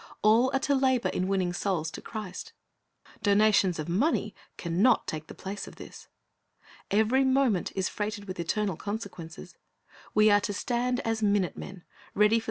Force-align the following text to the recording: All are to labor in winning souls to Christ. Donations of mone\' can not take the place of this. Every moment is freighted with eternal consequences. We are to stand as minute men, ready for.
All 0.23 0.49
are 0.51 0.59
to 0.61 0.73
labor 0.73 1.09
in 1.09 1.27
winning 1.27 1.53
souls 1.53 1.91
to 1.91 2.01
Christ. 2.01 2.53
Donations 3.21 3.77
of 3.77 3.87
mone\' 3.87 4.31
can 4.57 4.81
not 4.81 5.05
take 5.05 5.27
the 5.27 5.35
place 5.35 5.67
of 5.67 5.75
this. 5.75 6.07
Every 6.89 7.23
moment 7.23 7.71
is 7.75 7.87
freighted 7.87 8.25
with 8.25 8.39
eternal 8.39 8.77
consequences. 8.77 9.55
We 10.15 10.31
are 10.31 10.41
to 10.41 10.53
stand 10.53 11.01
as 11.01 11.21
minute 11.21 11.55
men, 11.55 11.83
ready 12.15 12.39
for. 12.39 12.39